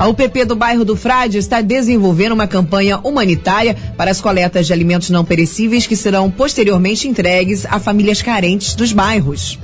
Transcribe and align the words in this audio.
A 0.00 0.08
UPP 0.08 0.46
do 0.46 0.56
bairro 0.56 0.82
do 0.82 0.96
Frade 0.96 1.36
está 1.36 1.60
desenvolvendo 1.60 2.32
uma 2.32 2.46
campanha 2.46 2.98
humanitária 3.04 3.76
para 3.98 4.10
as 4.10 4.18
coletas 4.18 4.66
de 4.66 4.72
alimentos 4.72 5.10
não 5.10 5.26
perecíveis 5.26 5.86
que 5.86 5.94
serão 5.94 6.30
posteriormente 6.30 7.06
entregues 7.06 7.66
a 7.66 7.78
famílias 7.78 8.22
carentes 8.22 8.74
dos 8.74 8.94
bairros. 8.94 9.58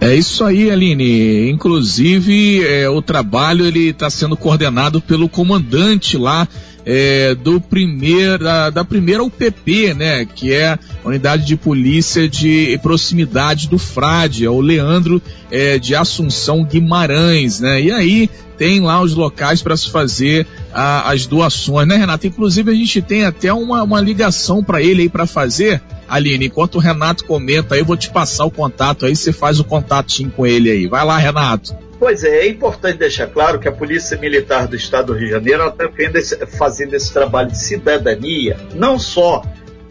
É 0.00 0.14
isso 0.14 0.44
aí, 0.44 0.70
Aline. 0.70 1.50
Inclusive, 1.50 2.64
é, 2.64 2.88
o 2.88 3.02
trabalho 3.02 3.66
ele 3.66 3.88
está 3.88 4.08
sendo 4.08 4.36
coordenado 4.36 5.00
pelo 5.00 5.28
comandante 5.28 6.16
lá 6.16 6.46
é, 6.90 7.34
do 7.34 7.60
primeiro, 7.60 8.42
da, 8.42 8.70
da, 8.70 8.82
primeira 8.82 9.22
UPP, 9.22 9.92
né? 9.92 10.24
Que 10.24 10.54
é 10.54 10.70
a 10.70 10.78
Unidade 11.04 11.44
de 11.44 11.54
Polícia 11.54 12.26
de 12.26 12.80
Proximidade 12.82 13.68
do 13.68 13.76
Frade, 13.76 14.46
é 14.46 14.48
o 14.48 14.58
Leandro 14.58 15.20
é, 15.50 15.78
de 15.78 15.94
Assunção 15.94 16.64
Guimarães, 16.64 17.60
né? 17.60 17.82
E 17.82 17.92
aí 17.92 18.30
tem 18.56 18.80
lá 18.80 19.02
os 19.02 19.12
locais 19.12 19.60
para 19.60 19.76
se 19.76 19.90
fazer 19.90 20.46
a, 20.72 21.10
as 21.10 21.26
doações, 21.26 21.86
né, 21.86 21.96
Renato? 21.96 22.26
Inclusive 22.26 22.70
a 22.70 22.74
gente 22.74 23.02
tem 23.02 23.26
até 23.26 23.52
uma, 23.52 23.82
uma 23.82 24.00
ligação 24.00 24.64
para 24.64 24.80
ele 24.80 25.02
aí 25.02 25.08
para 25.10 25.26
fazer 25.26 25.82
Aline, 26.08 26.46
enquanto 26.46 26.76
o 26.76 26.78
Renato 26.78 27.26
comenta 27.26 27.74
aí, 27.74 27.82
eu 27.82 27.84
vou 27.84 27.98
te 27.98 28.08
passar 28.08 28.46
o 28.46 28.50
contato 28.50 29.04
aí, 29.04 29.14
você 29.14 29.30
faz 29.30 29.60
o 29.60 29.64
contatinho 29.64 30.30
com 30.30 30.46
ele 30.46 30.70
aí. 30.70 30.86
Vai 30.86 31.04
lá, 31.04 31.18
Renato. 31.18 31.87
Pois 31.98 32.22
é, 32.22 32.46
é 32.46 32.48
importante 32.48 32.98
deixar 32.98 33.26
claro 33.26 33.58
que 33.58 33.66
a 33.66 33.72
Polícia 33.72 34.16
Militar 34.16 34.68
do 34.68 34.76
Estado 34.76 35.08
do 35.08 35.14
Rio 35.14 35.26
de 35.26 35.32
Janeiro 35.32 35.74
está 36.14 36.46
fazendo 36.46 36.94
esse 36.94 37.12
trabalho 37.12 37.50
de 37.50 37.58
cidadania, 37.58 38.56
não 38.74 38.98
só 38.98 39.42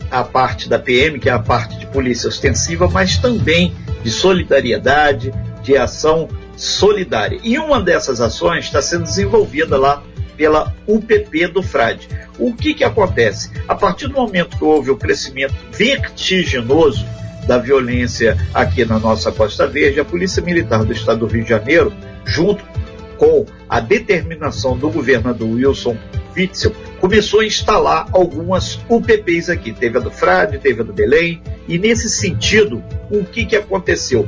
a 0.09 0.23
parte 0.23 0.69
da 0.69 0.79
PM, 0.79 1.19
que 1.19 1.29
é 1.29 1.33
a 1.33 1.39
parte 1.39 1.77
de 1.77 1.85
polícia 1.87 2.29
ostensiva, 2.29 2.87
mas 2.87 3.17
também 3.17 3.75
de 4.03 4.09
solidariedade, 4.09 5.33
de 5.61 5.75
ação 5.75 6.29
solidária. 6.55 7.39
E 7.43 7.59
uma 7.59 7.81
dessas 7.81 8.21
ações 8.21 8.65
está 8.65 8.81
sendo 8.81 9.03
desenvolvida 9.03 9.77
lá 9.77 10.01
pela 10.37 10.73
UPP 10.87 11.47
do 11.47 11.61
Frade. 11.61 12.07
O 12.39 12.53
que, 12.53 12.73
que 12.73 12.83
acontece? 12.83 13.51
A 13.67 13.75
partir 13.75 14.07
do 14.07 14.13
momento 14.13 14.57
que 14.57 14.63
houve 14.63 14.91
o 14.91 14.95
crescimento 14.95 15.55
vertiginoso 15.71 17.05
da 17.47 17.57
violência 17.57 18.37
aqui 18.53 18.85
na 18.85 18.99
nossa 18.99 19.31
Costa 19.31 19.65
Verde, 19.65 19.99
a 19.99 20.05
Polícia 20.05 20.43
Militar 20.43 20.83
do 20.83 20.91
Estado 20.91 21.21
do 21.21 21.27
Rio 21.27 21.43
de 21.43 21.49
Janeiro, 21.49 21.93
junto 22.25 22.63
com 23.17 23.45
a 23.67 23.79
determinação 23.79 24.77
do 24.77 24.91
governador 24.91 25.49
Wilson 25.49 25.97
Witzel, 26.35 26.71
começou 26.99 27.39
a 27.39 27.45
instalar 27.45 28.07
algumas 28.11 28.79
UPPs 28.87 29.49
aqui. 29.49 29.73
Teve 29.73 29.97
a 29.97 30.01
do 30.01 30.11
Frade, 30.11 30.59
teve 30.59 30.81
a 30.81 30.83
do 30.83 30.93
Belém, 30.93 31.41
e 31.67 31.79
nesse 31.79 32.09
sentido, 32.09 32.83
o 33.09 33.23
que, 33.23 33.45
que 33.45 33.55
aconteceu? 33.55 34.27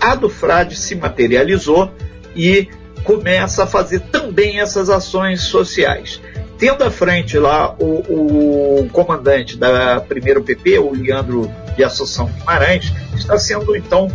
A 0.00 0.14
do 0.14 0.30
Frade 0.30 0.76
se 0.76 0.94
materializou 0.94 1.92
e 2.34 2.68
começa 3.04 3.64
a 3.64 3.66
fazer 3.66 4.00
também 4.00 4.60
essas 4.60 4.88
ações 4.88 5.42
sociais. 5.42 6.20
Tendo 6.58 6.84
à 6.84 6.90
frente 6.90 7.38
lá 7.38 7.74
o, 7.78 8.82
o 8.82 8.88
comandante 8.90 9.56
da 9.56 10.00
primeira 10.00 10.40
PP, 10.40 10.78
o 10.78 10.92
Leandro 10.92 11.50
de 11.80 11.84
Assunção 11.84 12.26
Guimarães, 12.26 12.92
está 13.16 13.38
sendo 13.38 13.74
então 13.74 14.08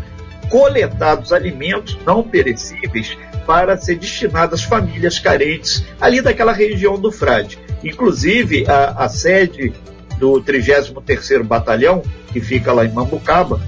coletados 0.50 1.34
alimentos 1.34 1.98
não 2.06 2.22
perecíveis 2.22 3.18
para 3.48 3.76
ser 3.76 3.98
destinados 3.98 4.62
às 4.62 4.66
famílias 4.66 5.18
carentes 5.18 5.84
ali 6.00 6.22
daquela 6.22 6.54
região 6.54 7.00
do 7.00 7.12
Frade. 7.12 7.58
Inclusive, 7.84 8.66
a, 8.68 9.06
a 9.06 9.10
sede 9.10 9.74
do 10.20 10.34
33º 10.44 11.44
Batalhão, 11.44 12.04
que 12.32 12.40
fica 12.40 12.72
lá 12.72 12.86
em 12.86 12.92
Mambucaba, 12.92 13.60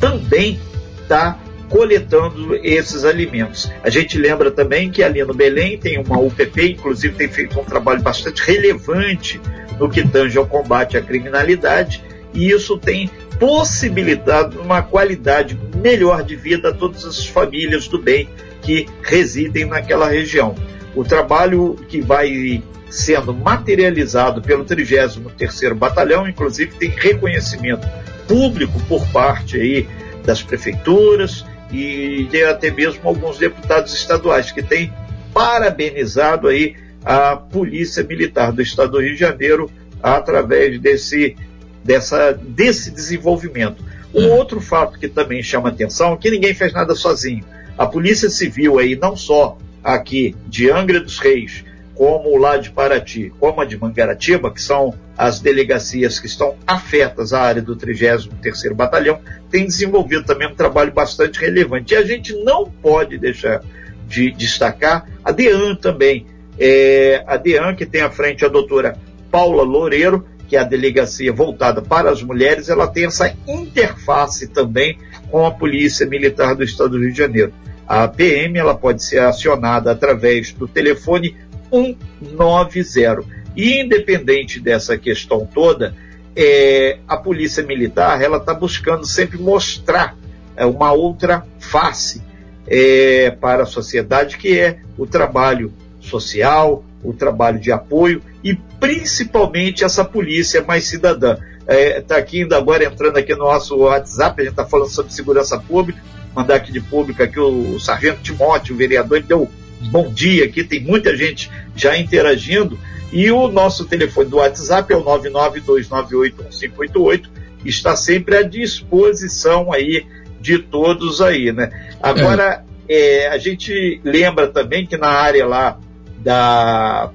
também 0.00 0.58
está 1.02 1.38
coletando 1.68 2.54
esses 2.56 3.04
alimentos. 3.04 3.70
A 3.82 3.90
gente 3.90 4.16
lembra 4.16 4.50
também 4.50 4.90
que 4.90 5.02
ali 5.02 5.22
no 5.22 5.34
Belém 5.34 5.78
tem 5.78 5.98
uma 5.98 6.18
UPP, 6.18 6.72
inclusive 6.72 7.14
tem 7.14 7.28
feito 7.28 7.60
um 7.60 7.64
trabalho 7.64 8.02
bastante 8.02 8.42
relevante 8.42 9.40
no 9.78 9.90
que 9.90 10.06
tange 10.06 10.38
ao 10.38 10.46
combate 10.46 10.96
à 10.96 11.02
criminalidade, 11.02 12.02
e 12.34 12.50
isso 12.50 12.76
tem 12.76 13.08
possibilitado 13.38 14.60
uma 14.60 14.82
qualidade 14.82 15.58
melhor 15.76 16.22
de 16.22 16.36
vida 16.36 16.70
a 16.70 16.74
todas 16.74 17.04
as 17.04 17.26
famílias 17.26 17.88
do 17.88 17.98
bem 17.98 18.28
que 18.62 18.86
residem 19.02 19.64
naquela 19.64 20.08
região. 20.08 20.54
O 20.94 21.04
trabalho 21.04 21.76
que 21.88 22.00
vai 22.00 22.62
sendo 22.88 23.34
materializado 23.34 24.40
pelo 24.40 24.64
33º 24.64 25.74
Batalhão, 25.74 26.28
inclusive 26.28 26.76
tem 26.76 26.90
reconhecimento 26.90 27.86
público 28.28 28.80
por 28.88 29.06
parte 29.08 29.56
aí 29.58 29.88
das 30.24 30.42
prefeituras, 30.42 31.44
e 31.72 32.28
até 32.48 32.70
mesmo 32.70 33.00
alguns 33.08 33.36
deputados 33.38 33.92
estaduais 33.92 34.52
que 34.52 34.62
têm 34.62 34.92
parabenizado 35.32 36.46
aí 36.46 36.76
a 37.04 37.36
Polícia 37.36 38.04
Militar 38.04 38.52
do 38.52 38.62
Estado 38.62 38.92
do 38.92 39.00
Rio 39.00 39.14
de 39.14 39.20
Janeiro 39.20 39.70
através 40.00 40.78
desse, 40.80 41.36
dessa, 41.84 42.32
desse 42.32 42.90
desenvolvimento. 42.90 43.84
Um 44.14 44.26
uhum. 44.26 44.32
outro 44.32 44.60
fato 44.60 44.98
que 44.98 45.08
também 45.08 45.42
chama 45.42 45.68
atenção 45.68 46.14
é 46.14 46.16
que 46.16 46.30
ninguém 46.30 46.54
fez 46.54 46.72
nada 46.72 46.94
sozinho. 46.94 47.44
A 47.76 47.86
Polícia 47.86 48.30
Civil 48.30 48.78
aí, 48.78 48.96
não 48.96 49.16
só 49.16 49.58
aqui 49.82 50.34
de 50.46 50.70
Angra 50.70 51.00
dos 51.00 51.18
Reis, 51.18 51.64
como 51.94 52.36
lá 52.36 52.56
de 52.56 52.70
Paraty, 52.70 53.32
como 53.38 53.60
a 53.60 53.64
de 53.64 53.76
Mangaratiba, 53.76 54.50
que 54.52 54.60
são 54.60 54.94
as 55.16 55.40
delegacias 55.40 56.18
que 56.18 56.26
estão 56.26 56.56
afetas 56.66 57.32
à 57.32 57.42
área 57.42 57.62
do 57.62 57.76
33º 57.76 58.74
Batalhão, 58.74 59.20
tem 59.50 59.64
desenvolvido 59.64 60.24
também 60.24 60.48
um 60.48 60.54
trabalho 60.54 60.92
bastante 60.92 61.40
relevante. 61.40 61.94
E 61.94 61.96
a 61.96 62.02
gente 62.02 62.34
não 62.44 62.68
pode 62.68 63.18
deixar 63.18 63.62
de 64.08 64.32
destacar 64.32 65.08
a 65.24 65.30
DEAN 65.30 65.76
também. 65.76 66.26
É, 66.58 67.22
a 67.26 67.36
DEAN, 67.36 67.74
que 67.74 67.86
tem 67.86 68.00
à 68.00 68.10
frente 68.10 68.44
a 68.44 68.48
doutora 68.48 68.96
Paula 69.30 69.62
Loureiro, 69.62 70.26
que 70.54 70.56
é 70.56 70.60
a 70.60 70.64
delegacia 70.64 71.32
voltada 71.32 71.82
para 71.82 72.12
as 72.12 72.22
mulheres, 72.22 72.68
ela 72.68 72.86
tem 72.86 73.06
essa 73.06 73.34
interface 73.48 74.46
também 74.46 74.96
com 75.28 75.44
a 75.44 75.50
Polícia 75.50 76.06
Militar 76.06 76.54
do 76.54 76.62
Estado 76.62 76.90
do 76.90 77.00
Rio 77.00 77.10
de 77.10 77.18
Janeiro. 77.18 77.52
A 77.88 78.06
PM 78.06 78.56
ela 78.56 78.72
pode 78.72 79.02
ser 79.02 79.18
acionada 79.18 79.90
através 79.90 80.52
do 80.52 80.68
telefone 80.68 81.36
190. 81.72 83.24
E 83.56 83.80
independente 83.80 84.60
dessa 84.60 84.96
questão 84.96 85.44
toda, 85.44 85.92
é, 86.36 86.98
a 87.08 87.16
polícia 87.16 87.64
militar 87.64 88.22
ela 88.22 88.36
está 88.36 88.54
buscando 88.54 89.04
sempre 89.04 89.38
mostrar 89.38 90.16
é, 90.56 90.64
uma 90.64 90.92
outra 90.92 91.44
face 91.58 92.22
é, 92.68 93.32
para 93.40 93.64
a 93.64 93.66
sociedade, 93.66 94.38
que 94.38 94.56
é 94.56 94.78
o 94.96 95.04
trabalho 95.04 95.72
social, 96.00 96.84
o 97.04 97.12
trabalho 97.12 97.60
de 97.60 97.70
apoio 97.70 98.22
e 98.42 98.54
principalmente 98.80 99.84
essa 99.84 100.04
polícia 100.04 100.62
mais 100.62 100.86
cidadã. 100.86 101.36
Está 101.60 101.74
é, 101.74 102.00
tá 102.00 102.16
aqui 102.16 102.42
ainda 102.42 102.56
agora 102.56 102.84
entrando 102.84 103.16
aqui 103.16 103.32
no 103.32 103.44
nosso 103.44 103.76
WhatsApp, 103.76 104.40
a 104.40 104.44
gente 104.44 104.52
está 104.52 104.66
falando 104.66 104.90
sobre 104.90 105.12
segurança 105.12 105.58
pública, 105.58 106.02
mandar 106.34 106.56
aqui 106.56 106.72
de 106.72 106.80
pública 106.80 107.24
aqui 107.24 107.38
o, 107.38 107.76
o 107.76 107.80
Sargento 107.80 108.22
Timóteo, 108.22 108.74
o 108.74 108.78
vereador, 108.78 109.18
ele 109.18 109.26
deu 109.26 109.48
bom 109.90 110.10
dia 110.10 110.44
aqui, 110.44 110.64
tem 110.64 110.80
muita 110.80 111.16
gente 111.16 111.50
já 111.76 111.96
interagindo. 111.96 112.78
E 113.12 113.30
o 113.30 113.48
nosso 113.48 113.84
telefone 113.84 114.28
do 114.28 114.38
WhatsApp 114.38 114.92
é 114.92 114.96
o 114.96 115.04
992981588, 115.04 117.28
está 117.64 117.94
sempre 117.96 118.36
à 118.36 118.42
disposição 118.42 119.72
aí 119.72 120.04
de 120.40 120.58
todos 120.58 121.22
aí, 121.22 121.52
né? 121.52 121.70
Agora, 122.02 122.64
é. 122.88 123.24
É, 123.24 123.28
a 123.28 123.38
gente 123.38 124.00
lembra 124.04 124.48
também 124.48 124.86
que 124.86 124.96
na 124.96 125.08
área 125.08 125.46
lá 125.46 125.78
da 126.24 127.10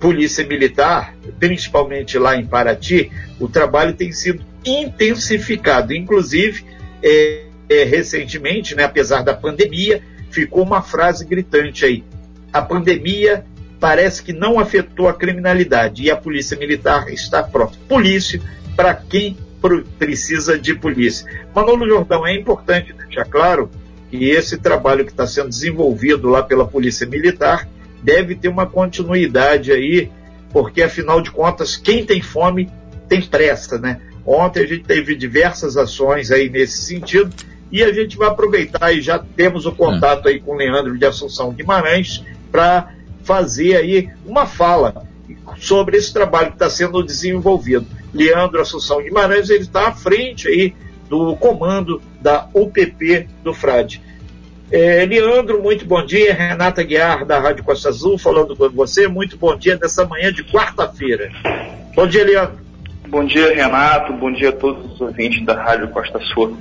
Polícia 0.00 0.44
Militar, 0.44 1.14
principalmente 1.38 2.18
lá 2.18 2.36
em 2.36 2.44
Paraty, 2.44 3.10
o 3.38 3.48
trabalho 3.48 3.94
tem 3.94 4.12
sido 4.12 4.44
intensificado. 4.64 5.94
Inclusive, 5.94 6.64
é, 7.02 7.44
é 7.70 7.84
recentemente, 7.84 8.74
né, 8.74 8.84
apesar 8.84 9.22
da 9.22 9.32
pandemia, 9.32 10.02
ficou 10.30 10.64
uma 10.64 10.82
frase 10.82 11.24
gritante 11.24 11.84
aí. 11.84 12.04
A 12.52 12.60
pandemia 12.60 13.44
parece 13.78 14.22
que 14.22 14.32
não 14.32 14.58
afetou 14.58 15.08
a 15.08 15.14
criminalidade 15.14 16.02
e 16.02 16.10
a 16.10 16.16
polícia 16.16 16.56
militar 16.56 17.08
está 17.12 17.42
pronta. 17.42 17.78
Polícia 17.88 18.40
para 18.74 18.92
quem 18.94 19.36
precisa 19.98 20.58
de 20.58 20.74
polícia. 20.74 21.26
Manolo 21.54 21.88
Jordão, 21.88 22.26
é 22.26 22.34
importante 22.34 22.92
deixar 22.92 23.24
claro 23.24 23.70
que 24.10 24.30
esse 24.30 24.58
trabalho 24.58 25.04
que 25.04 25.10
está 25.10 25.26
sendo 25.26 25.48
desenvolvido 25.48 26.28
lá 26.28 26.42
pela 26.42 26.66
Polícia 26.66 27.06
Militar 27.06 27.68
deve 28.02 28.34
ter 28.34 28.48
uma 28.48 28.66
continuidade 28.66 29.72
aí, 29.72 30.10
porque 30.50 30.82
afinal 30.82 31.20
de 31.20 31.30
contas, 31.30 31.76
quem 31.76 32.04
tem 32.04 32.20
fome 32.20 32.70
tem 33.08 33.22
pressa, 33.22 33.78
né? 33.78 34.00
Ontem 34.24 34.60
a 34.60 34.66
gente 34.66 34.84
teve 34.84 35.14
diversas 35.14 35.76
ações 35.76 36.30
aí 36.30 36.50
nesse 36.50 36.82
sentido 36.82 37.32
e 37.70 37.82
a 37.82 37.92
gente 37.92 38.16
vai 38.16 38.28
aproveitar 38.28 38.92
e 38.92 39.00
já 39.00 39.18
temos 39.18 39.66
o 39.66 39.72
contato 39.72 40.28
aí 40.28 40.40
com 40.40 40.52
o 40.52 40.56
Leandro 40.56 40.98
de 40.98 41.04
Assunção 41.04 41.52
Guimarães 41.52 42.24
para 42.50 42.92
fazer 43.22 43.76
aí 43.76 44.08
uma 44.24 44.46
fala 44.46 45.06
sobre 45.58 45.96
esse 45.96 46.12
trabalho 46.12 46.48
que 46.48 46.54
está 46.54 46.70
sendo 46.70 47.02
desenvolvido. 47.02 47.86
Leandro 48.12 48.60
Assunção 48.60 49.02
Guimarães, 49.02 49.50
ele 49.50 49.64
está 49.64 49.88
à 49.88 49.92
frente 49.92 50.48
aí 50.48 50.74
do 51.08 51.36
comando 51.36 52.00
da 52.20 52.48
UPP 52.54 53.28
do 53.42 53.54
Frade. 53.54 54.02
É, 54.70 55.04
Leandro, 55.06 55.62
muito 55.62 55.84
bom 55.84 56.04
dia. 56.04 56.34
Renata 56.34 56.82
Guiar, 56.82 57.24
da 57.24 57.38
Rádio 57.38 57.62
Costa 57.62 57.88
Azul, 57.88 58.18
falando 58.18 58.56
com 58.56 58.68
você. 58.70 59.06
Muito 59.06 59.36
bom 59.36 59.56
dia 59.56 59.76
dessa 59.76 60.04
manhã 60.04 60.32
de 60.32 60.42
quarta-feira. 60.42 61.30
Bom 61.94 62.06
dia, 62.06 62.24
Leandro. 62.24 62.58
Bom 63.08 63.24
dia, 63.24 63.54
Renato. 63.54 64.12
Bom 64.12 64.32
dia 64.32 64.48
a 64.48 64.52
todos 64.52 64.92
os 64.92 65.00
ouvintes 65.00 65.44
da 65.44 65.54
Rádio 65.54 65.88
Costa 65.88 66.18
Sul. 66.34 66.56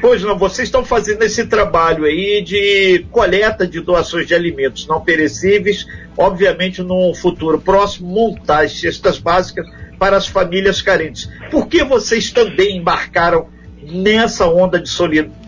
Pois 0.00 0.22
não, 0.22 0.36
vocês 0.36 0.68
estão 0.68 0.84
fazendo 0.84 1.22
esse 1.22 1.46
trabalho 1.46 2.04
aí 2.04 2.42
de 2.42 3.06
coleta 3.10 3.66
de 3.66 3.80
doações 3.80 4.26
de 4.26 4.34
alimentos 4.34 4.86
não 4.86 5.00
perecíveis, 5.00 5.86
obviamente 6.16 6.82
no 6.82 7.14
futuro 7.14 7.60
próximo, 7.60 8.08
montar 8.08 8.64
as 8.64 8.78
cestas 8.78 9.18
básicas 9.18 9.66
para 9.98 10.16
as 10.16 10.26
famílias 10.26 10.82
carentes. 10.82 11.30
Por 11.50 11.68
que 11.68 11.84
vocês 11.84 12.32
também 12.32 12.78
embarcaram 12.78 13.48
nessa 13.80 14.48
onda 14.48 14.80
de 14.80 14.90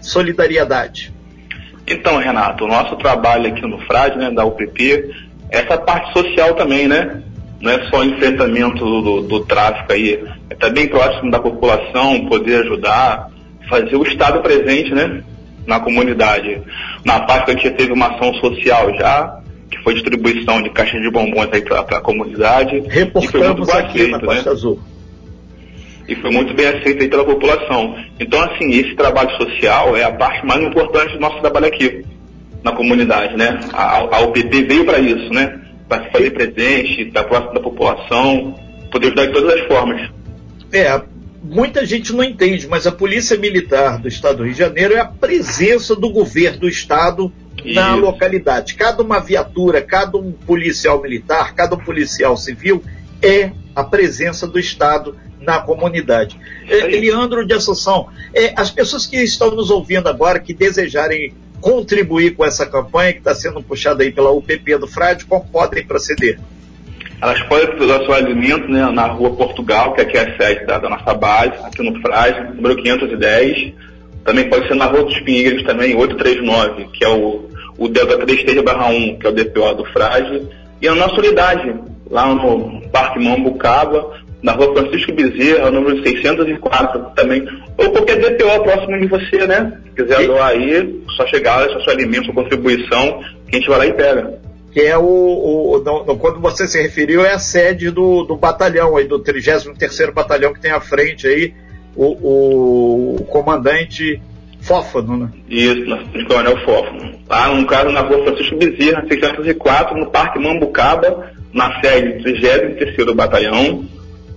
solidariedade? 0.00 1.12
Então, 1.86 2.18
Renato, 2.18 2.64
o 2.64 2.68
nosso 2.68 2.96
trabalho 2.96 3.48
aqui 3.48 3.62
no 3.62 3.78
FRAD, 3.80 4.16
né, 4.16 4.30
da 4.30 4.44
UPP, 4.44 5.10
essa 5.50 5.76
parte 5.76 6.12
social 6.12 6.54
também, 6.54 6.88
né? 6.88 7.22
Não 7.60 7.70
é 7.70 7.88
só 7.88 8.04
enfrentamento 8.04 8.84
do, 8.84 9.20
do 9.22 9.40
tráfico 9.40 9.92
aí, 9.92 10.22
é 10.50 10.54
também 10.54 10.88
próximo 10.88 11.30
da 11.30 11.38
população, 11.38 12.26
poder 12.26 12.62
ajudar, 12.64 13.30
fazer 13.68 13.96
o 13.96 14.02
Estado 14.02 14.40
presente, 14.40 14.94
né? 14.94 15.22
Na 15.66 15.80
comunidade. 15.80 16.60
Na 17.04 17.20
parte 17.20 17.46
que 17.46 17.50
a 17.52 17.54
gente 17.54 17.76
teve 17.76 17.92
uma 17.92 18.08
ação 18.08 18.34
social 18.34 18.94
já, 18.96 19.40
que 19.70 19.78
foi 19.82 19.94
distribuição 19.94 20.62
de 20.62 20.70
caixas 20.70 21.00
de 21.00 21.10
bombons 21.10 21.48
aí 21.52 21.62
para 21.62 21.80
a 21.80 22.00
comunidade. 22.00 22.80
Reportamos 22.86 23.68
aqui 23.70 24.08
na 24.08 24.20
Costa 24.20 24.50
né? 24.50 24.50
Azul 24.50 24.93
e 26.06 26.14
foi 26.16 26.30
muito 26.30 26.54
bem 26.54 26.66
aceito 26.66 27.02
aí 27.02 27.08
pela 27.08 27.24
população. 27.24 27.96
Então, 28.20 28.40
assim, 28.42 28.70
esse 28.70 28.94
trabalho 28.94 29.30
social 29.36 29.96
é 29.96 30.04
a 30.04 30.12
parte 30.12 30.44
mais 30.46 30.62
importante 30.62 31.14
do 31.14 31.20
nosso 31.20 31.40
trabalho 31.40 31.66
aqui 31.66 32.04
na 32.62 32.72
comunidade, 32.72 33.36
né? 33.36 33.60
A, 33.72 34.16
a 34.16 34.20
UPP 34.20 34.64
veio 34.64 34.84
para 34.84 34.98
isso, 34.98 35.32
né? 35.32 35.60
Para 35.88 36.04
se 36.04 36.10
fazer 36.10 36.30
presente, 36.30 37.02
estar 37.02 37.24
próximo 37.24 37.54
da 37.54 37.60
população, 37.60 38.54
poder 38.90 39.08
ajudar 39.08 39.26
de 39.26 39.32
todas 39.32 39.60
as 39.60 39.66
formas. 39.66 40.10
É, 40.72 41.00
muita 41.42 41.84
gente 41.84 42.12
não 42.12 42.24
entende, 42.24 42.66
mas 42.66 42.86
a 42.86 42.92
Polícia 42.92 43.36
Militar 43.36 43.98
do 43.98 44.08
Estado 44.08 44.38
do 44.38 44.44
Rio 44.44 44.52
de 44.52 44.58
Janeiro 44.58 44.94
é 44.94 45.00
a 45.00 45.04
presença 45.04 45.94
do 45.94 46.10
governo 46.10 46.60
do 46.60 46.68
Estado 46.68 47.32
na 47.64 47.92
Isso. 47.92 48.00
localidade. 48.00 48.74
Cada 48.74 49.02
uma 49.02 49.20
viatura, 49.20 49.80
cada 49.80 50.18
um 50.18 50.32
policial 50.32 51.00
militar, 51.00 51.54
cada 51.54 51.76
um 51.76 51.78
policial 51.78 52.36
civil 52.36 52.82
é 53.24 53.52
a 53.74 53.82
presença 53.82 54.46
do 54.46 54.58
Estado 54.58 55.16
na 55.40 55.60
comunidade. 55.60 56.38
É, 56.68 56.86
Leandro 56.86 57.46
de 57.46 57.54
Assunção, 57.54 58.08
é, 58.34 58.52
as 58.56 58.70
pessoas 58.70 59.06
que 59.06 59.16
estão 59.16 59.50
nos 59.50 59.70
ouvindo 59.70 60.08
agora, 60.08 60.38
que 60.38 60.54
desejarem 60.54 61.34
contribuir 61.60 62.34
com 62.34 62.44
essa 62.44 62.66
campanha 62.66 63.12
que 63.12 63.18
está 63.18 63.34
sendo 63.34 63.62
puxada 63.62 64.02
aí 64.02 64.12
pela 64.12 64.30
UPP 64.30 64.76
do 64.76 64.86
Frade, 64.86 65.24
como 65.24 65.46
podem 65.46 65.84
proceder? 65.86 66.38
Elas 67.20 67.40
podem 67.44 67.82
usar 67.82 68.00
seu 68.00 68.12
alimento 68.12 68.68
né, 68.68 68.84
na 68.90 69.06
rua 69.06 69.30
Portugal, 69.34 69.94
que 69.94 70.02
aqui 70.02 70.18
é 70.18 70.28
a 70.28 70.36
sede 70.36 70.66
da, 70.66 70.78
da 70.78 70.90
nossa 70.90 71.14
base, 71.14 71.54
aqui 71.64 71.82
no 71.82 71.98
Frade, 72.00 72.54
número 72.54 72.76
510. 72.82 73.72
Também 74.24 74.48
pode 74.48 74.68
ser 74.68 74.74
na 74.74 74.86
rua 74.86 75.04
dos 75.04 75.18
Pinheiros 75.20 75.62
também, 75.64 75.94
839, 75.94 76.88
que 76.92 77.04
é 77.04 77.08
o, 77.08 77.48
o 77.78 77.88
Delta 77.88 78.18
33 78.18 78.62
barra 78.62 78.88
1, 78.88 79.18
que 79.18 79.26
é 79.26 79.30
o 79.30 79.32
DPO 79.32 79.74
do 79.74 79.84
Frade. 79.86 80.46
E 80.82 80.88
a 80.88 80.94
nossa 80.94 81.14
unidade, 81.14 81.74
lá 82.10 82.26
no 82.26 82.83
Parque 82.94 83.18
Mambucaba, 83.18 84.12
na 84.40 84.52
rua 84.52 84.72
Francisco 84.72 85.12
Bezerra, 85.12 85.68
número 85.68 86.00
604 86.00 87.00
também. 87.16 87.44
Ou 87.76 87.90
qualquer 87.90 88.20
DPO 88.20 88.62
próximo 88.62 89.00
de 89.00 89.06
você, 89.08 89.46
né? 89.48 89.80
Se 89.82 90.02
quiser 90.02 90.22
e... 90.22 90.26
doar 90.28 90.50
aí, 90.50 91.02
só 91.16 91.26
chegar, 91.26 91.68
só 91.70 91.80
seu 91.80 91.92
alimento, 91.92 92.26
sua 92.26 92.34
contribuição, 92.34 93.20
que 93.48 93.56
a 93.56 93.58
gente 93.58 93.68
vai 93.68 93.78
lá 93.78 93.86
e 93.86 93.92
pega. 93.92 94.38
Que 94.70 94.82
é 94.82 94.96
o, 94.96 95.02
o 95.02 95.82
no, 95.84 96.04
no, 96.04 96.16
quando 96.16 96.40
você 96.40 96.68
se 96.68 96.80
referiu, 96.80 97.24
é 97.24 97.32
a 97.32 97.38
sede 97.40 97.90
do, 97.90 98.22
do 98.22 98.36
batalhão 98.36 98.96
aí, 98.96 99.08
do 99.08 99.18
33º 99.18 100.12
Batalhão 100.12 100.52
que 100.52 100.60
tem 100.60 100.70
à 100.70 100.80
frente 100.80 101.26
aí, 101.26 101.52
o, 101.96 102.04
o, 102.04 103.16
o 103.16 103.24
comandante 103.24 104.22
Fófano, 104.64 105.16
né? 105.16 105.28
Isso, 105.48 105.84
na 105.86 105.96
do 105.96 106.26
Coronel 106.26 106.58
Fófano. 106.64 107.14
Lá, 107.28 107.48
no 107.48 107.66
caso, 107.66 107.90
na 107.90 108.00
rua 108.00 108.24
Francisco 108.24 108.56
Bezerra, 108.56 109.04
604, 109.06 109.96
no 109.96 110.10
Parque 110.10 110.38
Mambucaba, 110.38 111.32
na 111.52 111.80
sede 111.80 112.22
do 112.22 112.30
33º 112.30 113.14
Batalhão, 113.14 113.84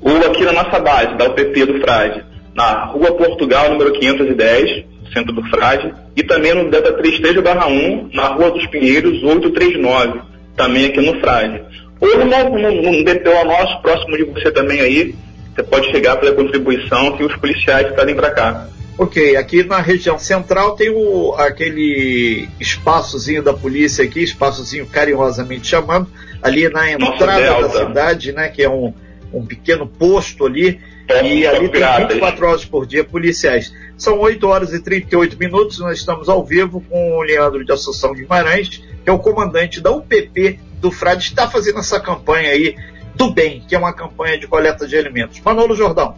ou 0.01 0.17
aqui 0.17 0.43
na 0.43 0.53
nossa 0.53 0.79
base, 0.79 1.15
da 1.17 1.25
UPP 1.25 1.65
do 1.65 1.79
Frade, 1.79 2.23
na 2.53 2.85
Rua 2.85 3.13
Portugal, 3.13 3.69
número 3.69 3.93
510, 3.93 4.85
centro 5.13 5.33
do 5.33 5.43
Frade, 5.49 5.93
e 6.15 6.23
também 6.23 6.53
no 6.53 6.69
Delta 6.69 6.93
33-1, 7.01 8.13
na 8.13 8.27
Rua 8.27 8.51
dos 8.51 8.65
Pinheiros, 8.67 9.23
839, 9.23 10.21
também 10.55 10.85
aqui 10.85 11.01
no 11.01 11.19
Frade. 11.19 11.61
Ou 11.99 12.17
no, 12.19 12.25
no, 12.25 12.81
no 12.81 13.03
DPO 13.03 13.45
nosso, 13.45 13.81
próximo 13.81 14.17
de 14.17 14.23
você 14.25 14.51
também 14.51 14.81
aí, 14.81 15.15
você 15.55 15.63
pode 15.63 15.89
chegar 15.89 16.17
pela 16.17 16.33
contribuição 16.33 17.17
que 17.17 17.23
os 17.23 17.35
policiais 17.37 17.91
trazem 17.93 18.15
para 18.15 18.29
cá. 18.31 18.67
Ok, 18.97 19.35
aqui 19.35 19.63
na 19.63 19.79
região 19.79 20.17
central 20.17 20.75
tem 20.75 20.89
o, 20.89 21.35
aquele 21.35 22.49
espaçozinho 22.59 23.43
da 23.43 23.53
polícia 23.53 24.03
aqui, 24.03 24.23
espaçozinho 24.23 24.87
carinhosamente 24.87 25.67
chamando, 25.67 26.07
ali 26.41 26.67
na 26.67 26.91
entrada 26.91 27.61
da 27.61 27.69
cidade, 27.69 28.31
né, 28.31 28.49
que 28.49 28.63
é 28.63 28.69
um, 28.69 28.91
um 29.31 29.45
pequeno 29.45 29.85
posto 29.85 30.47
ali, 30.47 30.79
é, 31.07 31.25
e 31.25 31.45
é 31.45 31.55
ali 31.55 31.69
tem 31.69 31.81
24 32.07 32.47
horas 32.47 32.65
por 32.65 32.87
dia 32.87 33.03
policiais. 33.03 33.71
São 33.95 34.19
8 34.19 34.47
horas 34.47 34.73
e 34.73 34.81
38 34.81 35.37
minutos, 35.37 35.77
nós 35.77 35.99
estamos 35.99 36.27
ao 36.27 36.43
vivo 36.43 36.83
com 36.89 37.17
o 37.17 37.21
Leandro 37.21 37.63
de 37.63 37.71
Assunção 37.71 38.13
Guimarães, 38.13 38.81
que 39.03 39.09
é 39.09 39.11
o 39.11 39.19
comandante 39.19 39.79
da 39.79 39.91
UPP 39.91 40.59
do 40.81 40.91
Frade, 40.91 41.23
está 41.23 41.47
fazendo 41.47 41.79
essa 41.79 41.99
campanha 41.99 42.49
aí 42.49 42.75
do 43.15 43.31
bem, 43.31 43.63
que 43.67 43.75
é 43.75 43.77
uma 43.77 43.93
campanha 43.93 44.39
de 44.39 44.47
coleta 44.47 44.87
de 44.87 44.97
alimentos. 44.97 45.39
Manolo 45.41 45.75
Jordão. 45.75 46.15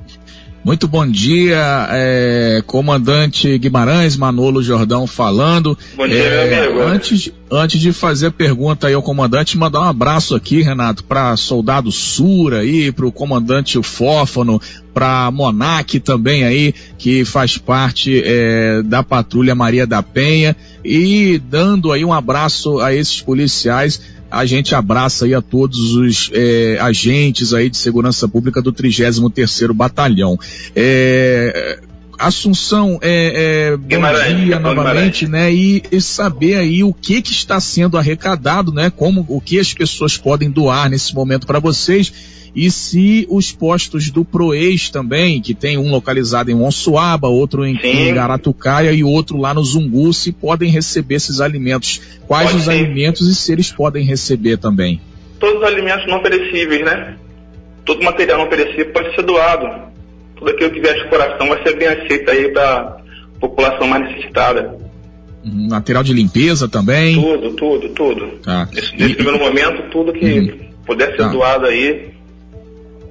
Muito 0.69 0.88
bom 0.88 1.07
dia, 1.10 1.88
é, 1.89 2.62
comandante 2.68 3.57
Guimarães, 3.57 4.16
Manolo 4.16 4.62
Jordão 4.62 5.07
falando. 5.07 5.75
Bom 5.98 6.07
dia, 6.07 6.19
é, 6.19 6.48
meu 6.48 6.83
amigo. 6.83 6.94
Antes, 6.94 7.31
antes 7.51 7.81
de 7.81 7.92
fazer 7.92 8.27
a 8.27 8.31
pergunta 8.31 8.86
aí 8.86 8.94
ao 8.94 9.01
comandante, 9.01 9.57
mandar 9.57 9.80
um 9.80 9.89
abraço 9.89 10.36
aqui, 10.36 10.62
Renato, 10.62 11.04
para 11.04 11.36
soldado 11.38 11.92
Sura 11.92 12.60
aí, 12.60 12.92
para 12.92 13.07
o 13.07 13.12
comandante 13.12 13.81
Fófano, 13.81 14.62
para 14.94 15.31
Monac 15.31 16.00
também 16.01 16.44
aí, 16.44 16.75
que 17.00 17.25
faz 17.25 17.57
parte 17.57 18.22
é, 18.24 18.83
da 18.83 19.01
patrulha 19.01 19.56
Maria 19.56 19.88
da 19.88 20.04
Penha, 20.04 20.56
e 20.86 21.42
dando 21.50 21.92
aí 21.92 22.06
um 22.06 22.13
abraço 22.13 22.77
a 22.77 22.94
esses 22.94 23.19
policiais 23.19 24.00
a 24.31 24.45
gente 24.45 24.75
abraça 24.75 25.25
aí 25.25 25.33
a 25.33 25.41
todos 25.41 25.95
os 25.95 26.29
é, 26.33 26.77
agentes 26.79 27.53
aí 27.53 27.69
de 27.69 27.77
segurança 27.77 28.27
pública 28.27 28.62
do 28.62 28.71
33º 28.71 29.74
Batalhão. 29.74 30.38
É, 30.75 31.79
Assunção, 32.19 33.00
é, 33.01 33.71
é, 33.71 33.77
bom 33.77 34.45
dia 34.45 34.59
novamente, 34.59 35.25
né? 35.25 35.53
E, 35.53 35.81
e, 35.89 36.01
saber 36.01 36.57
aí 36.57 36.83
o 36.83 36.93
que 36.93 37.21
que 37.21 37.31
está 37.31 37.62
sendo 37.62 37.98
arrecadado, 37.98 38.74
né? 38.74 38.91
Como, 38.93 39.25
o 39.29 39.39
que 39.39 39.57
as 39.57 39.74
pessoas 39.74 40.17
podem 40.17 40.51
doar 40.51 40.89
nesse 40.89 41.15
momento 41.15 41.48
para 41.48 41.59
vocês 41.59 42.12
e 42.56 42.72
se 42.72 43.27
os 43.29 43.51
postos 43.51 44.10
do 44.10 44.25
Proex 44.25 44.89
também, 44.89 45.41
que 45.41 45.53
tem 45.53 45.77
um 45.77 45.91
localizado 45.91 46.50
em 46.50 46.56
Monsuaba, 46.56 47.27
outro 47.27 47.65
em, 47.65 47.77
em 47.84 48.13
Garatucaia 48.13 48.91
e 48.91 49.03
outro 49.03 49.38
lá 49.38 49.53
no 49.53 49.63
Zungu, 49.63 50.12
se 50.13 50.32
podem 50.32 50.70
receber 50.70 51.15
esses 51.15 51.41
alimentos. 51.41 52.01
Quais 52.27 52.48
Pode 52.48 52.58
os 52.58 52.65
ser. 52.65 52.72
alimentos 52.72 53.27
e 53.27 53.36
se 53.36 53.51
eles 53.51 53.72
podem 53.72 54.03
receber 54.03 54.58
também? 54.58 55.00
Todos 55.39 55.62
os 55.62 55.68
alimentos 55.68 56.08
não 56.08 56.22
perecíveis, 56.22 56.84
né? 56.84 57.15
Todo 57.86 58.03
material 58.03 58.39
não 58.39 58.50
perecível 58.50 58.91
pode 58.91 59.15
ser 59.15 59.24
doado. 59.24 59.89
Tudo 60.36 60.51
aquilo 60.51 60.72
que 60.72 60.79
vier 60.79 60.96
de 60.96 61.10
coração 61.10 61.48
vai 61.48 61.63
ser 61.63 61.77
bem 61.77 61.88
aceito 61.88 62.29
aí 62.29 62.51
para 62.51 62.98
população 63.39 63.88
mais 63.88 64.03
necessitada. 64.08 64.77
Uhum, 65.44 65.70
material 65.70 66.03
de 66.03 66.13
limpeza 66.13 66.68
também? 66.68 67.15
Tudo, 67.15 67.51
tudo, 67.53 67.89
tudo. 67.89 68.27
Tá. 68.44 68.68
Nesse, 68.74 68.96
nesse 68.96 69.12
e, 69.12 69.15
primeiro 69.15 69.39
momento, 69.39 69.89
tudo 69.89 70.12
que 70.12 70.25
uhum. 70.25 70.60
puder 70.86 71.12
ser 71.12 71.18
tá. 71.18 71.27
doado 71.29 71.65
aí, 71.65 72.12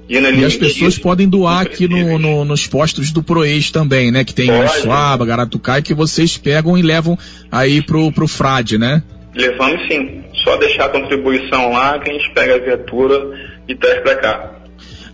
e 0.08 0.44
as 0.44 0.56
pessoas 0.56 0.98
podem 0.98 1.28
doar 1.28 1.62
aqui 1.62 1.86
no, 1.86 2.18
no, 2.18 2.44
nos 2.44 2.66
postos 2.66 3.12
do 3.12 3.22
Proex 3.22 3.70
também, 3.70 4.10
né? 4.10 4.24
Que 4.24 4.34
tem 4.34 4.48
Suaba, 4.80 5.26
Garatucai, 5.26 5.82
que 5.82 5.92
vocês 5.92 6.38
pegam 6.38 6.78
e 6.78 6.82
levam 6.82 7.18
aí 7.52 7.82
pro, 7.82 8.10
pro 8.10 8.26
frade, 8.26 8.78
né? 8.78 9.02
Levamos 9.34 9.86
sim. 9.86 10.24
Só 10.44 10.56
deixar 10.56 10.86
a 10.86 10.88
contribuição 10.88 11.72
lá 11.72 11.98
que 11.98 12.10
a 12.10 12.14
gente 12.14 12.32
pega 12.32 12.54
a 12.54 12.58
viatura 12.58 13.38
e 13.68 13.74
traz 13.74 14.00
para 14.00 14.16
cá. 14.16 14.57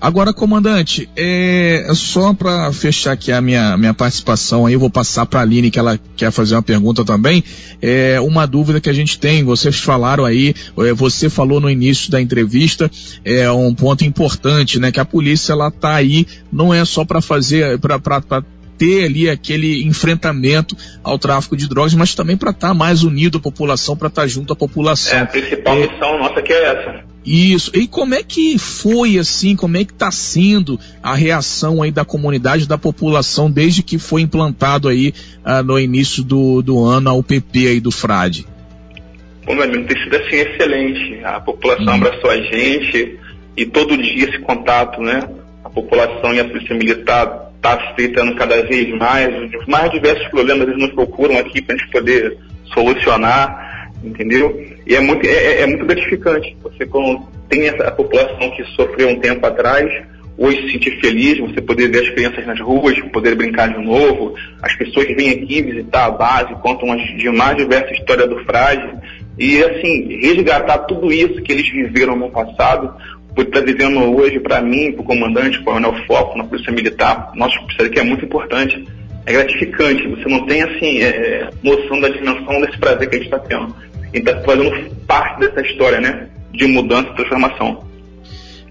Agora, 0.04 0.34
comandante, 0.34 1.08
é, 1.16 1.87
só 1.94 2.34
para 2.34 2.70
fechar 2.75 3.12
aqui 3.12 3.32
a 3.32 3.40
minha, 3.40 3.75
minha 3.78 3.94
participação 3.94 4.66
aí, 4.66 4.75
eu 4.75 4.78
vou 4.78 4.90
passar 4.90 5.25
para 5.25 5.40
a 5.40 5.42
Aline, 5.42 5.70
que 5.70 5.78
ela 5.78 5.99
quer 6.14 6.30
fazer 6.30 6.54
uma 6.54 6.62
pergunta 6.62 7.02
também. 7.06 7.42
É, 7.80 8.20
uma 8.20 8.46
dúvida 8.46 8.82
que 8.82 8.90
a 8.90 8.92
gente 8.92 9.18
tem, 9.18 9.42
vocês 9.42 9.78
falaram 9.78 10.26
aí, 10.26 10.54
é, 10.80 10.92
você 10.92 11.30
falou 11.30 11.58
no 11.58 11.70
início 11.70 12.11
da 12.11 12.20
entrevista, 12.20 12.90
é 13.25 13.50
um 13.50 13.75
ponto 13.75 14.04
importante, 14.04 14.78
né? 14.78 14.92
Que 14.92 15.00
a 15.00 15.06
polícia 15.06 15.54
ela 15.54 15.70
tá 15.70 15.94
aí, 15.94 16.26
não 16.52 16.75
é 16.75 16.84
só 16.84 17.02
para 17.06 17.23
fazer, 17.23 17.78
para 17.78 18.44
ter 18.76 19.06
ali 19.06 19.30
aquele 19.30 19.84
enfrentamento 19.84 20.76
ao 21.02 21.18
tráfico 21.18 21.56
de 21.56 21.66
drogas, 21.66 21.94
mas 21.94 22.14
também 22.14 22.37
para 22.37 22.50
estar 22.50 22.68
tá 22.68 22.75
mais 22.75 23.04
unido 23.04 23.38
à 23.38 23.40
população, 23.40 23.96
para 23.96 24.08
estar 24.08 24.23
tá 24.23 24.28
junto 24.28 24.52
à 24.52 24.56
população. 24.56 25.16
É, 25.16 25.23
a 25.23 25.26
principal 25.26 25.78
é, 25.78 25.88
missão 25.88 26.18
nossa 26.18 26.42
que 26.42 26.52
é 26.52 26.64
essa. 26.66 27.13
Isso. 27.25 27.71
E 27.75 27.87
como 27.87 28.14
é 28.14 28.23
que 28.23 28.59
foi 28.59 29.19
assim? 29.19 29.57
Como 29.57 29.76
é 29.76 29.85
que 29.85 29.93
está 29.93 30.11
sendo 30.11 30.78
a 31.02 31.14
reação 31.14 31.83
aí 31.83 31.90
da 31.90 32.04
comunidade, 32.04 32.69
da 32.69 32.76
população, 32.76 33.50
desde 33.50 33.83
que 33.83 33.99
foi 33.99 34.21
implantado 34.21 34.88
aí 34.88 35.14
ah, 35.43 35.62
no 35.62 35.78
início 35.78 36.23
do, 36.23 36.61
do 36.61 36.85
ano 36.85 37.09
a 37.09 37.14
UPP 37.14 37.66
aí 37.66 37.81
do 37.81 37.90
Frade? 37.90 38.47
Bom, 39.47 39.54
meu 39.54 39.64
amigo, 39.64 39.87
tem 39.87 40.02
sido 40.02 40.16
assim 40.16 40.37
excelente. 40.37 41.25
A 41.25 41.40
população 41.40 41.87
hum. 41.87 41.97
abraçou 41.97 42.31
a 42.31 42.37
gente 42.37 43.19
e 43.57 43.66
todo 43.66 43.97
dia 43.97 44.28
esse 44.28 44.38
contato, 44.40 45.00
né? 45.00 45.26
A 45.64 45.71
população 45.71 46.35
e 46.35 46.40
a 46.40 46.45
polícia 46.45 46.75
militar 46.75 47.52
está 47.57 47.78
se 47.88 47.95
tentando 47.97 48.35
cada 48.35 48.62
vez 48.66 48.88
mais. 48.99 49.54
Os 49.54 49.66
mais 49.66 49.90
diversos 49.90 50.28
problemas 50.28 50.69
eles 50.69 50.78
nos 50.78 50.93
procuram 50.93 51.38
aqui 51.38 51.62
para 51.62 51.75
a 51.75 51.78
gente 51.78 51.90
poder 51.90 52.37
solucionar, 52.75 53.90
entendeu? 54.02 54.74
E 54.87 54.95
é 54.95 55.00
muito, 55.00 55.26
é, 55.26 55.62
é 55.62 55.67
muito 55.67 55.85
gratificante. 55.85 56.57
Você 56.62 56.87
quando 56.87 57.26
tem 57.49 57.69
essa 57.69 57.91
população 57.91 58.50
que 58.50 58.64
sofreu 58.76 59.09
um 59.09 59.19
tempo 59.19 59.47
atrás, 59.47 59.91
hoje 60.37 60.62
se 60.62 60.73
sentir 60.73 61.00
feliz, 61.00 61.38
você 61.38 61.61
poder 61.61 61.91
ver 61.91 62.03
as 62.03 62.11
crianças 62.11 62.47
nas 62.47 62.61
ruas, 62.61 62.99
poder 63.12 63.35
brincar 63.35 63.69
de 63.69 63.85
novo, 63.85 64.35
as 64.62 64.75
pessoas 64.76 65.07
que 65.07 65.14
vêm 65.14 65.31
aqui 65.31 65.62
visitar 65.62 66.07
a 66.07 66.11
base, 66.11 66.55
contam 66.57 66.93
as 66.93 67.03
de 67.17 67.31
mais 67.31 67.57
diversas 67.57 67.97
histórias 67.99 68.29
do 68.29 68.45
Frade, 68.45 68.95
e 69.38 69.62
assim, 69.62 70.19
resgatar 70.21 70.79
tudo 70.79 71.12
isso 71.12 71.41
que 71.43 71.53
eles 71.53 71.69
viveram 71.69 72.17
no 72.17 72.31
passado, 72.31 72.95
por 73.35 73.45
estar 73.45 73.61
vivendo 73.61 73.99
hoje 74.17 74.38
para 74.38 74.61
mim, 74.61 74.93
para 74.93 75.03
o 75.03 75.05
comandante, 75.05 75.61
para 75.62 75.62
o 75.62 75.64
Coronel 75.64 76.07
Foco, 76.07 76.38
na 76.38 76.45
Polícia 76.45 76.73
Militar, 76.73 77.33
nosso 77.35 77.59
oficial 77.64 77.91
que 77.91 77.99
é 77.99 78.05
muito 78.05 78.25
importante, 78.25 78.85
é 79.26 79.33
gratificante, 79.33 80.07
você 80.07 80.29
não 80.29 80.47
tem 80.47 80.62
assim, 80.62 81.03
é, 81.03 81.50
noção 81.62 82.00
da 82.00 82.09
dimensão 82.09 82.61
desse 82.61 82.79
prazer 82.79 83.09
que 83.09 83.17
a 83.17 83.19
gente 83.19 83.26
está 83.26 83.38
tendo. 83.38 83.75
E 84.14 84.18
está 84.18 84.40
fazendo 84.42 84.71
parte 85.06 85.40
dessa 85.40 85.61
história, 85.61 86.00
né? 86.00 86.28
De 86.52 86.66
mudança 86.66 87.11
e 87.11 87.16
transformação. 87.16 87.85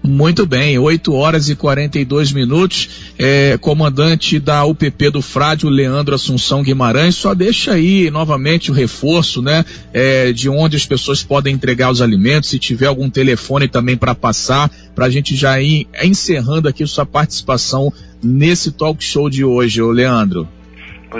Muito 0.06 0.44
bem, 0.44 0.78
8 0.78 1.14
horas 1.14 1.48
e 1.48 1.56
42 1.56 2.30
minutos. 2.32 3.12
É, 3.18 3.56
comandante 3.58 4.38
da 4.38 4.62
UPP 4.64 5.08
do 5.08 5.22
Frade, 5.22 5.66
o 5.66 5.70
Leandro 5.70 6.14
Assunção 6.14 6.62
Guimarães, 6.62 7.14
só 7.14 7.32
deixa 7.32 7.72
aí 7.72 8.10
novamente 8.10 8.70
o 8.70 8.74
reforço, 8.74 9.40
né? 9.40 9.64
É, 9.94 10.30
de 10.30 10.50
onde 10.50 10.76
as 10.76 10.84
pessoas 10.84 11.22
podem 11.22 11.54
entregar 11.54 11.90
os 11.90 12.02
alimentos, 12.02 12.50
se 12.50 12.58
tiver 12.58 12.86
algum 12.86 13.08
telefone 13.08 13.66
também 13.66 13.96
para 13.96 14.14
passar, 14.14 14.70
para 14.94 15.06
a 15.06 15.10
gente 15.10 15.34
já 15.34 15.58
ir 15.60 15.86
encerrando 16.02 16.68
aqui 16.68 16.86
sua 16.86 17.06
participação 17.06 17.90
nesse 18.22 18.72
talk 18.72 19.02
show 19.02 19.30
de 19.30 19.42
hoje, 19.42 19.80
ô 19.80 19.90
Leandro. 19.90 20.46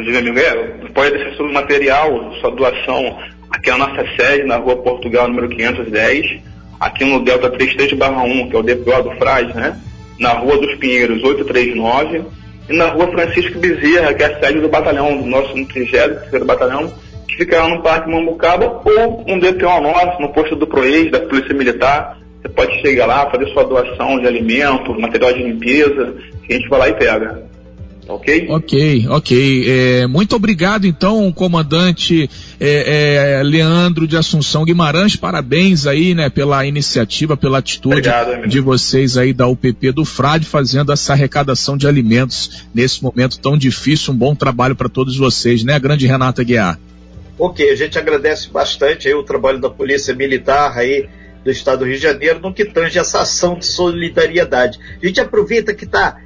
Dia, 0.02 0.18
amigo. 0.18 0.38
É, 0.38 0.54
pode 0.92 1.16
deixar 1.16 1.36
seu 1.36 1.50
material, 1.52 2.34
sua 2.40 2.50
doação 2.50 3.16
aqui 3.64 3.70
na 3.70 3.78
nossa 3.78 4.04
sede, 4.16 4.44
na 4.44 4.56
rua 4.56 4.76
Portugal, 4.76 5.26
número 5.28 5.48
510 5.48 6.42
aqui 6.78 7.04
no 7.04 7.24
Delta 7.24 7.50
33-1, 7.50 8.50
que 8.50 8.56
é 8.56 8.58
o 8.58 8.62
DPO 8.62 9.02
do 9.02 9.10
Fraz, 9.16 9.54
né? 9.54 9.80
Na 10.18 10.30
Rua 10.34 10.58
dos 10.58 10.74
Pinheiros 10.76 11.22
839 11.24 12.22
e 12.68 12.76
na 12.76 12.88
Rua 12.88 13.06
Francisco 13.08 13.58
Bezerra, 13.58 14.12
que 14.12 14.22
é 14.22 14.26
a 14.26 14.38
sede 14.38 14.60
do 14.60 14.68
batalhão, 14.68 15.16
do 15.16 15.26
nosso 15.26 15.52
33 15.52 16.44
Batalhão, 16.44 16.92
que 17.26 17.36
fica 17.36 17.58
lá 17.58 17.68
no 17.68 17.82
Parque 17.82 18.10
Mambucaba, 18.10 18.82
ou 18.84 19.24
um 19.26 19.38
DPO 19.38 19.80
nosso, 19.80 20.20
no 20.20 20.28
posto 20.28 20.54
do 20.56 20.66
Proex, 20.66 21.10
da 21.10 21.20
Polícia 21.20 21.54
Militar. 21.54 22.18
Você 22.42 22.48
pode 22.50 22.80
chegar 22.82 23.06
lá, 23.06 23.30
fazer 23.30 23.48
sua 23.48 23.64
doação 23.64 24.20
de 24.20 24.26
alimento, 24.26 24.98
material 25.00 25.32
de 25.32 25.42
limpeza, 25.42 26.14
que 26.46 26.52
a 26.52 26.56
gente 26.56 26.68
vai 26.68 26.78
lá 26.80 26.88
e 26.90 26.94
pega. 26.94 27.53
Ok? 28.06 28.46
Ok, 28.50 29.06
ok. 29.08 29.64
É, 29.66 30.06
muito 30.06 30.36
obrigado, 30.36 30.86
então, 30.86 31.32
comandante 31.32 32.28
é, 32.60 33.38
é, 33.38 33.42
Leandro 33.42 34.06
de 34.06 34.16
Assunção 34.16 34.64
Guimarães. 34.64 35.16
Parabéns 35.16 35.86
aí, 35.86 36.14
né, 36.14 36.28
pela 36.28 36.66
iniciativa, 36.66 37.36
pela 37.36 37.58
atitude 37.58 37.96
obrigado, 37.96 38.46
de 38.46 38.60
vocês 38.60 39.16
aí 39.16 39.32
da 39.32 39.46
UPP 39.46 39.90
do 39.92 40.04
Frade, 40.04 40.46
fazendo 40.46 40.92
essa 40.92 41.14
arrecadação 41.14 41.76
de 41.76 41.86
alimentos 41.86 42.66
nesse 42.74 43.02
momento 43.02 43.38
tão 43.38 43.56
difícil. 43.56 44.12
Um 44.12 44.16
bom 44.16 44.34
trabalho 44.34 44.76
para 44.76 44.88
todos 44.88 45.16
vocês, 45.16 45.64
né, 45.64 45.78
grande 45.78 46.06
Renata 46.06 46.44
Guiar? 46.44 46.78
Ok, 47.38 47.68
a 47.68 47.74
gente 47.74 47.98
agradece 47.98 48.48
bastante 48.50 49.08
aí 49.08 49.14
o 49.14 49.22
trabalho 49.22 49.58
da 49.58 49.70
Polícia 49.70 50.14
Militar 50.14 50.76
aí 50.76 51.08
do 51.42 51.50
Estado 51.50 51.80
do 51.80 51.84
Rio 51.84 51.96
de 51.96 52.02
Janeiro 52.02 52.40
no 52.40 52.54
que 52.54 52.64
tange 52.64 52.98
essa 52.98 53.20
ação 53.20 53.58
de 53.58 53.66
solidariedade. 53.66 54.78
A 55.02 55.06
gente 55.06 55.20
aproveita 55.20 55.74
que 55.74 55.84
está 55.84 56.18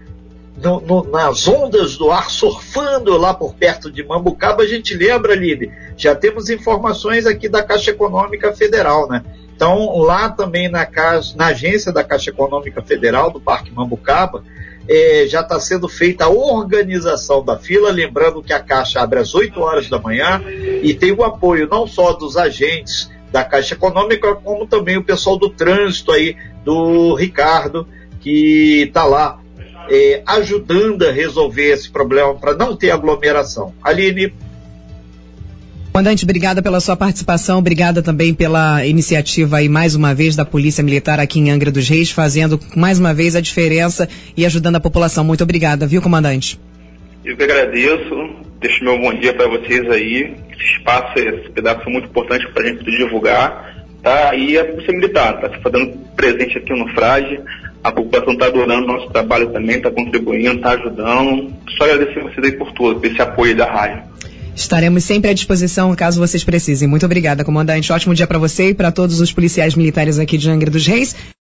no, 0.63 0.81
no, 0.81 1.05
nas 1.05 1.47
ondas 1.47 1.97
do 1.97 2.11
ar, 2.11 2.31
surfando 2.31 3.17
lá 3.17 3.33
por 3.33 3.55
perto 3.55 3.91
de 3.91 4.03
Mambucaba, 4.03 4.63
a 4.63 4.67
gente 4.67 4.95
lembra, 4.95 5.35
Lide, 5.35 5.71
já 5.97 6.15
temos 6.15 6.51
informações 6.51 7.27
aqui 7.27 7.49
da 7.49 7.63
Caixa 7.63 7.91
Econômica 7.91 8.53
Federal, 8.53 9.09
né? 9.09 9.23
Então, 9.55 9.99
lá 9.99 10.29
também 10.29 10.69
na, 10.69 10.87
casa, 10.87 11.35
na 11.37 11.47
agência 11.47 11.93
da 11.93 12.05
Caixa 12.05 12.31
Econômica 12.31 12.81
Federal, 12.83 13.31
do 13.31 13.41
Parque 13.41 13.73
Mambucaba, 13.73 14.45
é, 14.89 15.27
já 15.29 15.41
está 15.41 15.59
sendo 15.61 15.89
feita 15.89 16.25
a 16.25 16.29
organização 16.29 17.45
da 17.45 17.59
fila, 17.59 17.91
lembrando 17.91 18.43
que 18.43 18.53
a 18.53 18.61
Caixa 18.61 19.01
abre 19.01 19.19
às 19.19 19.35
8 19.35 19.61
horas 19.61 19.89
da 19.89 19.99
manhã 19.99 20.43
e 20.83 20.95
tem 20.95 21.13
o 21.13 21.25
apoio 21.25 21.69
não 21.69 21.87
só 21.87 22.13
dos 22.13 22.37
agentes 22.37 23.11
da 23.31 23.45
Caixa 23.45 23.75
Econômica, 23.75 24.35
como 24.37 24.67
também 24.67 24.97
o 24.97 25.05
pessoal 25.05 25.37
do 25.37 25.51
trânsito 25.51 26.13
aí, 26.13 26.37
do 26.65 27.15
Ricardo, 27.15 27.87
que 28.21 28.85
está 28.87 29.05
lá 29.05 29.39
é, 29.91 30.23
ajudando 30.27 31.05
a 31.05 31.13
resolver 31.13 31.73
esse 31.73 31.91
problema 31.91 32.35
para 32.35 32.55
não 32.55 32.77
ter 32.77 32.91
aglomeração. 32.91 33.73
Aline. 33.83 34.33
Comandante, 35.93 36.25
obrigada 36.25 36.63
pela 36.63 36.79
sua 36.79 36.97
participação, 36.97 37.59
obrigada 37.59 38.03
também 38.03 38.33
pela 38.33 38.87
iniciativa 38.87 39.57
aí 39.57 39.69
mais 39.69 39.97
uma 39.97 40.15
vez 40.15 40.37
da 40.37 40.45
Polícia 40.45 40.85
Militar 40.85 41.19
aqui 41.19 41.41
em 41.41 41.51
Angra 41.51 41.73
dos 41.73 41.89
Reis, 41.89 42.11
fazendo 42.11 42.61
mais 42.77 43.01
uma 43.01 43.13
vez 43.13 43.35
a 43.35 43.41
diferença 43.41 44.09
e 44.37 44.47
ajudando 44.47 44.77
a 44.77 44.81
população. 44.81 45.25
Muito 45.25 45.43
obrigada, 45.43 45.87
viu, 45.89 46.01
comandante? 46.01 46.61
Eu 47.25 47.37
que 47.37 47.43
agradeço, 47.43 48.31
deixo 48.61 48.85
meu 48.85 48.97
bom 48.99 49.13
dia 49.15 49.35
para 49.35 49.49
vocês 49.49 49.91
aí. 49.91 50.35
Esse 50.53 50.79
espaço, 50.79 51.19
esse 51.19 51.51
pedaço 51.51 51.89
é 51.89 51.93
muito 51.93 52.09
importante 52.09 52.47
para 52.53 52.63
a 52.63 52.67
gente 52.69 52.85
divulgar, 52.85 53.85
tá? 54.03 54.37
E 54.37 54.57
a 54.57 54.65
Polícia 54.65 54.93
Militar 54.93 55.35
está 55.35 55.57
se 55.57 55.63
fazendo 55.63 55.99
presente 56.15 56.59
aqui 56.59 56.73
no 56.75 56.89
Frade 56.95 57.41
a 57.83 57.93
população 57.93 58.33
está 58.33 58.47
adorando 58.47 58.87
nosso 58.87 59.09
trabalho 59.11 59.51
também, 59.51 59.77
está 59.77 59.91
contribuindo, 59.91 60.57
está 60.57 60.73
ajudando. 60.73 61.53
Só 61.77 61.85
agradecer 61.85 62.21
vocês 62.21 62.45
aí 62.45 62.53
por 62.53 62.73
tudo, 62.73 63.01
por 63.01 63.07
esse 63.07 63.21
apoio 63.21 63.57
da 63.57 63.71
rádio. 63.71 64.03
Estaremos 64.55 65.05
sempre 65.05 65.31
à 65.31 65.33
disposição 65.33 65.95
caso 65.95 66.21
vocês 66.21 66.43
precisem. 66.43 66.89
Muito 66.89 67.07
obrigada, 67.07 67.45
comandante. 67.45 67.93
Ótimo 67.93 68.13
dia 68.13 68.27
para 68.27 68.39
você 68.39 68.71
e 68.71 68.75
para 68.75 68.91
todos 68.91 69.21
os 69.21 69.33
policiais 69.33 69.77
militares 69.77 70.19
aqui 70.19 70.37
de 70.37 70.51
Angra 70.51 70.69
dos 70.69 70.85
Reis. 70.85 71.15